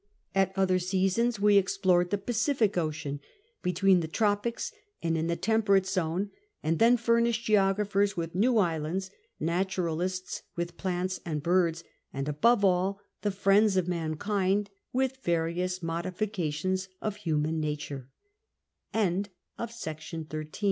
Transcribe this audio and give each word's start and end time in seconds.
At 0.33 0.51
other 0.55 0.79
seasons 0.79 1.39
we 1.39 1.57
explored 1.57 2.09
the 2.09 2.17
I'acific 2.17 2.75
Ocean 2.75 3.19
between 3.61 3.99
the 3.99 4.07
tropics 4.07 4.71
and 5.03 5.15
in 5.15 5.27
tlie 5.27 5.39
temperate 5.39 5.85
zone, 5.85 6.31
and 6.63 6.79
then 6.79 6.97
furnished 6.97 7.47
geograj^hers 7.47 8.17
with 8.17 8.33
new 8.33 8.57
islands, 8.57 9.11
naturalists 9.39 10.41
with 10.55 10.75
plants 10.75 11.19
and 11.23 11.43
birds, 11.43 11.83
an<l, 12.11 12.27
above 12.29 12.65
all, 12.65 12.99
the 13.21 13.29
friends 13.29 13.77
of 13.77 13.87
mankind 13.87 14.71
with 14.91 15.17
various 15.23 15.83
modifications 15.83 16.89
of 16.99 17.17
hu 17.17 17.39